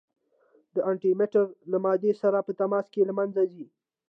د 0.73 0.75
انټي 0.89 1.11
مټر 1.19 1.45
له 1.71 1.77
مادې 1.85 2.11
سره 2.21 2.37
په 2.47 2.51
تماس 2.59 2.85
کې 2.93 3.01
له 3.09 3.13
منځه 3.19 3.41
ځي. 3.53 3.65